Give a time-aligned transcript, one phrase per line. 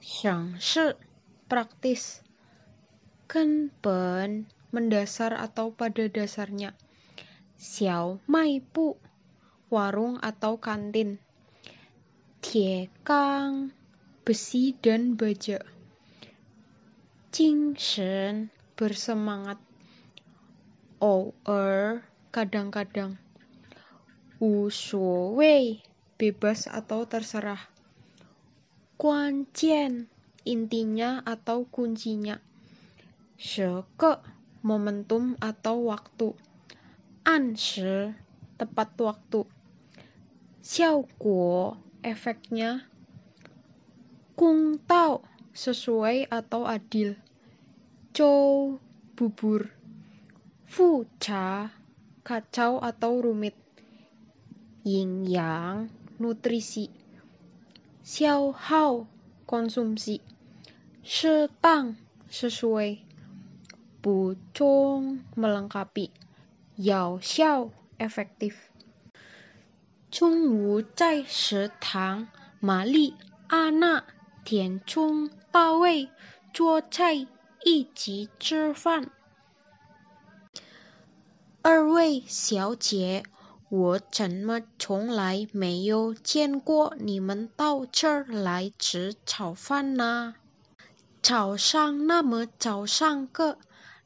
[0.00, 0.96] 省事
[1.50, 2.22] praktis
[3.26, 6.78] kenpen mendasar atau pada dasarnya.
[7.58, 8.94] Xiao mai bu
[9.66, 11.18] warung atau kantin.
[12.38, 13.74] Tiekang
[14.22, 15.58] besi dan baja.
[17.76, 19.58] Shen bersemangat.
[21.02, 23.18] Or kadang-kadang.
[24.38, 24.70] Wu
[25.34, 25.82] Wei
[26.14, 27.60] bebas atau terserah
[29.56, 30.12] Jian
[30.44, 32.36] intinya atau kuncinya.
[33.40, 34.20] Sheke
[34.60, 36.36] momentum atau waktu.
[37.24, 38.12] Anshi
[38.60, 39.48] tepat waktu.
[40.60, 42.84] Xiao Guo efeknya.
[44.36, 45.24] Kung Tao
[45.56, 47.16] sesuai atau adil.
[48.12, 48.76] Chou
[49.16, 49.72] bubur
[50.68, 51.72] Fu Cha
[52.20, 53.56] kacau atau rumit.
[54.84, 55.88] Yin yang
[56.20, 57.09] nutrisi
[58.12, 59.06] xiao hao
[59.50, 60.16] konsumsi
[61.62, 61.86] tang
[62.38, 62.90] sesuai
[64.02, 64.14] bu
[64.56, 65.04] chong
[65.40, 66.06] melengkapi
[66.88, 67.70] yao xiao
[68.06, 68.54] efektif
[70.10, 72.26] 中午在食堂，
[72.58, 73.14] 玛丽、
[73.46, 74.04] 阿娜、
[74.44, 76.08] 田中、大卫
[76.52, 77.28] 做菜
[77.64, 79.12] 一起吃饭。
[81.62, 83.22] 二位小姐，
[83.70, 90.34] 我怎么从来没有见过你们到这儿来吃早饭呢？
[91.22, 93.58] 早上那么早上个，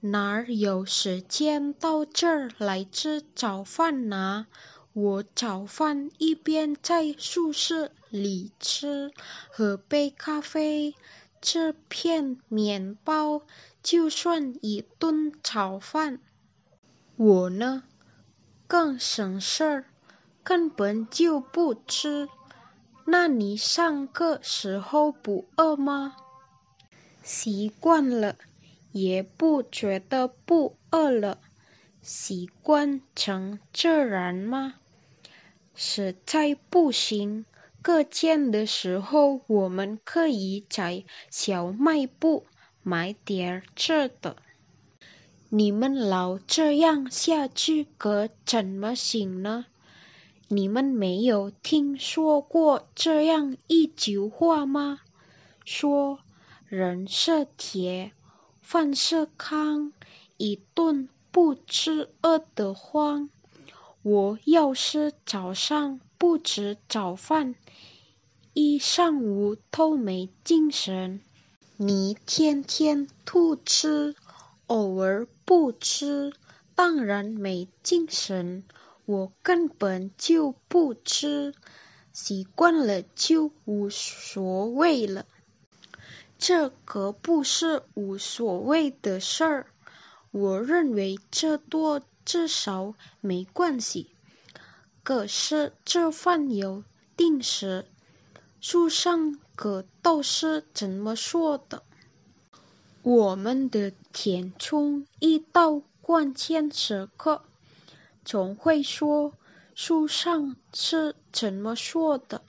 [0.00, 4.46] 哪儿有时间到这儿来吃早饭呢？
[4.92, 9.10] 我早饭一边在宿舍里吃，
[9.50, 10.94] 喝杯咖啡，
[11.40, 13.40] 吃片面包，
[13.82, 16.20] 就算一顿早饭。
[17.16, 17.84] 我呢？
[18.68, 19.84] 更省事儿，
[20.42, 22.28] 根本就不吃。
[23.04, 26.16] 那你上课时候不饿吗？
[27.22, 28.36] 习惯了，
[28.92, 31.38] 也不觉得不饿了。
[32.02, 34.74] 习惯成自然吗？
[35.74, 37.44] 实在不行，
[37.82, 42.46] 课间的时候我们可以在小卖部
[42.82, 44.36] 买点吃的。
[45.48, 49.66] 你们老这样下去可怎么行呢？
[50.48, 54.98] 你们没有听说过这样一句话吗？
[55.64, 56.18] 说
[56.66, 58.10] 人是铁，
[58.60, 59.92] 饭是糠，
[60.36, 63.30] 一顿不吃饿得慌。
[64.02, 67.54] 我要是早上不吃早饭，
[68.52, 71.20] 一上午都没精神。
[71.76, 74.16] 你天天吐吃。
[74.66, 76.32] 偶尔不吃，
[76.74, 78.64] 当然没精神。
[79.04, 81.54] 我根本就不吃，
[82.12, 85.26] 习惯了就无所谓了。
[86.38, 89.66] 这可不是无所谓的事儿。
[90.32, 94.10] 我认为这多至少没关系。
[95.04, 96.82] 可是这饭有
[97.16, 97.86] 定时，
[98.60, 101.84] 书上可都是怎么说的？
[103.08, 107.42] 我们的填充一到关键时刻，
[108.24, 109.32] 总会说
[109.76, 112.42] 书上是怎么说的，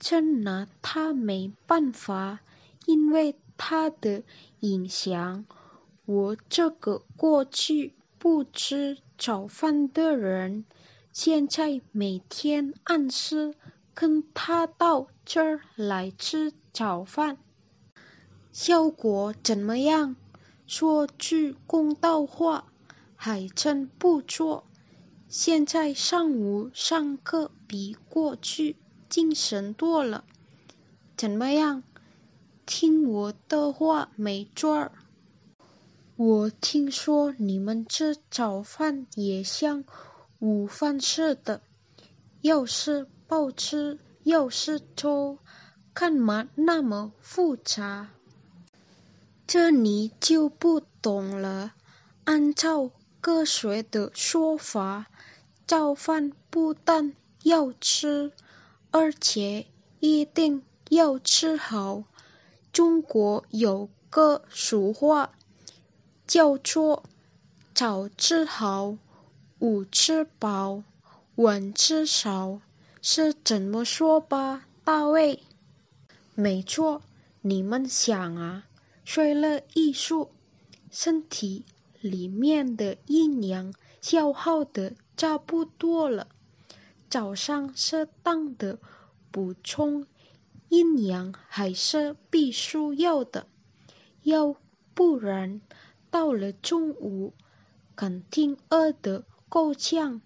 [0.00, 2.40] 真拿他没办法，
[2.86, 4.22] 因为他的
[4.60, 5.44] 影响。
[6.06, 10.64] 我这个过去不吃早饭的人，
[11.12, 13.54] 现在每天按时
[13.92, 17.36] 跟他到这儿来吃早饭。
[18.52, 20.14] 效果怎么样？
[20.66, 22.66] 说句公道话，
[23.16, 24.64] 还真不错。
[25.28, 28.76] 现在上午上课比过去
[29.08, 30.24] 精神多了。
[31.16, 31.82] 怎么样？
[32.66, 34.92] 听我的话没错儿。
[36.16, 39.84] 我听说你们吃早饭也像
[40.38, 41.62] 午饭似的，
[42.42, 45.38] 又是包吃又是粥，
[45.94, 48.10] 干嘛那么复杂？
[49.52, 51.74] 这你就不懂了。
[52.24, 52.90] 按照
[53.20, 55.04] 科学的说法，
[55.66, 57.12] 早饭不但
[57.42, 58.32] 要吃，
[58.90, 59.66] 而且
[60.00, 62.04] 一定要吃好。
[62.72, 65.32] 中国有个俗话，
[66.26, 67.02] 叫做
[67.74, 68.96] “早吃好，
[69.58, 70.82] 午吃饱，
[71.34, 72.62] 晚吃少”，
[73.02, 75.42] 是怎么说吧，大卫？
[76.34, 77.02] 没错，
[77.42, 78.64] 你们想啊。
[79.04, 80.30] 衰了艺术，
[80.90, 81.64] 身体
[82.00, 86.28] 里面的阴阳消耗的差不多了。
[87.10, 88.78] 早上适当的
[89.30, 90.06] 补充
[90.68, 93.46] 阴阳还是必须要的，
[94.22, 94.56] 要
[94.94, 95.60] 不然
[96.10, 97.34] 到了中午
[97.94, 100.22] 肯定饿得够呛。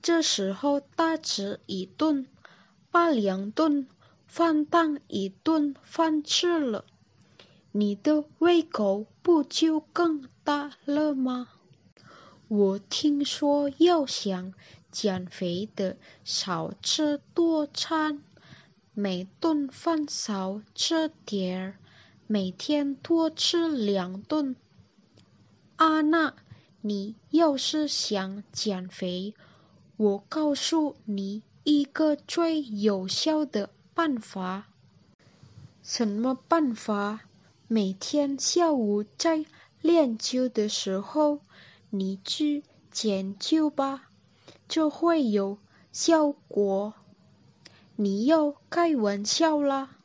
[0.00, 2.26] 这时候大吃一顿，
[2.90, 3.86] 把两顿
[4.26, 6.84] 饭当一顿饭吃了，
[7.76, 11.48] 你的胃口不就更大了吗？
[12.46, 14.54] 我听说要想
[14.92, 18.22] 减肥的，少吃多餐，
[18.92, 21.78] 每顿饭少吃点儿，
[22.28, 24.54] 每天多吃两顿。
[25.74, 26.36] 阿娜，
[26.80, 29.34] 你要是想减肥，
[29.96, 34.68] 我告诉你一个最有效的办法。
[35.82, 37.22] 什么办法？
[37.66, 39.46] 每天下午在
[39.80, 41.40] 练球的时候，
[41.88, 44.10] 你去捡球吧，
[44.68, 45.56] 就会有
[45.90, 46.92] 效果。
[47.96, 49.96] 你又开玩笑啦！